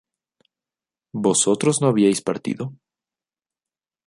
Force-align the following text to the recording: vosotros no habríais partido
vosotros 1.13 1.79
no 1.79 1.87
habríais 1.89 2.23
partido 2.23 2.73